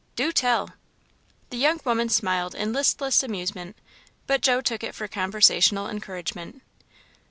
"Do 0.15 0.31
tell!" 0.31 0.71
The 1.51 1.57
young 1.57 1.79
woman 1.85 2.09
smiled 2.09 2.55
in 2.55 2.73
listless 2.73 3.21
amusement, 3.21 3.75
but 4.25 4.41
Joe 4.41 4.59
took 4.59 4.83
it 4.83 4.95
for 4.95 5.07
conversational 5.07 5.87
encouragement. 5.87 6.63